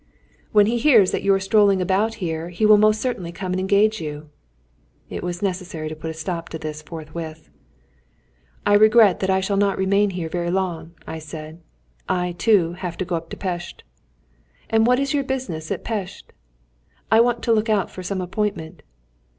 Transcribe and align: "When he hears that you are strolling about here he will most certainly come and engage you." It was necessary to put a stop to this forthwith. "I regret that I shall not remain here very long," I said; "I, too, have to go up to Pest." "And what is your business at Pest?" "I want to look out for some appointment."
"When 0.51 0.65
he 0.65 0.79
hears 0.79 1.11
that 1.11 1.21
you 1.21 1.31
are 1.35 1.39
strolling 1.39 1.79
about 1.79 2.15
here 2.15 2.49
he 2.49 2.65
will 2.65 2.79
most 2.79 2.99
certainly 2.99 3.31
come 3.31 3.53
and 3.53 3.59
engage 3.59 4.01
you." 4.01 4.31
It 5.11 5.21
was 5.21 5.43
necessary 5.43 5.89
to 5.89 5.95
put 5.95 6.09
a 6.09 6.15
stop 6.15 6.49
to 6.49 6.57
this 6.57 6.81
forthwith. 6.81 7.51
"I 8.65 8.73
regret 8.73 9.19
that 9.19 9.29
I 9.29 9.41
shall 9.41 9.57
not 9.57 9.77
remain 9.77 10.09
here 10.09 10.27
very 10.27 10.49
long," 10.49 10.95
I 11.05 11.19
said; 11.19 11.61
"I, 12.09 12.31
too, 12.31 12.73
have 12.73 12.97
to 12.97 13.05
go 13.05 13.15
up 13.15 13.29
to 13.29 13.37
Pest." 13.37 13.83
"And 14.71 14.87
what 14.87 14.99
is 14.99 15.13
your 15.13 15.23
business 15.23 15.69
at 15.69 15.83
Pest?" 15.83 16.33
"I 17.11 17.21
want 17.21 17.43
to 17.43 17.53
look 17.53 17.69
out 17.69 17.91
for 17.91 18.01
some 18.01 18.21
appointment." 18.21 18.81